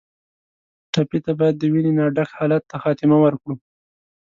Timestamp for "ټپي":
0.93-1.19